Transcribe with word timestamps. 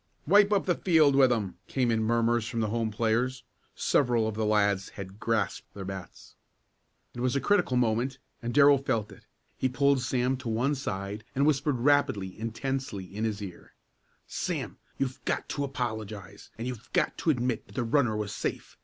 "Wipe 0.25 0.51
up 0.51 0.65
the 0.65 0.73
field 0.73 1.15
with 1.15 1.31
'em!" 1.31 1.59
came 1.67 1.91
in 1.91 2.01
murmurs 2.01 2.47
from 2.47 2.59
the 2.59 2.69
home 2.69 2.89
players. 2.89 3.43
Several 3.75 4.27
of 4.27 4.33
the 4.33 4.47
lads 4.47 4.89
had 4.89 5.19
grasped 5.19 5.71
their 5.75 5.85
bats. 5.85 6.33
It 7.13 7.19
was 7.19 7.35
a 7.35 7.39
critical 7.39 7.77
moment 7.77 8.17
and 8.41 8.51
Darrell 8.51 8.79
felt 8.79 9.11
it. 9.11 9.27
He 9.59 9.69
pulled 9.69 10.01
Sam 10.01 10.37
to 10.37 10.49
one 10.49 10.73
side 10.73 11.23
and 11.35 11.45
whispered 11.45 11.77
rapidly 11.81 12.35
and 12.39 12.51
tensely 12.55 13.03
in 13.15 13.25
his 13.25 13.43
ear: 13.43 13.75
"Sam, 14.25 14.79
you've 14.97 15.23
got 15.23 15.47
to 15.49 15.63
apologize, 15.63 16.49
and 16.57 16.65
you've 16.65 16.91
got 16.93 17.15
to 17.19 17.29
admit 17.29 17.67
that 17.67 17.75
the 17.75 17.83
runner 17.83 18.17
was 18.17 18.33
safe. 18.33 18.79